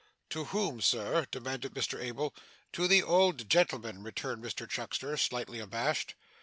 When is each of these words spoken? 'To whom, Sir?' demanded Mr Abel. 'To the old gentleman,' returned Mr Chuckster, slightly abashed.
'To 0.31 0.45
whom, 0.45 0.81
Sir?' 0.81 1.27
demanded 1.29 1.75
Mr 1.75 2.01
Abel. 2.03 2.33
'To 2.73 2.87
the 2.87 3.03
old 3.03 3.47
gentleman,' 3.47 4.01
returned 4.01 4.43
Mr 4.43 4.67
Chuckster, 4.67 5.15
slightly 5.15 5.59
abashed. 5.59 6.15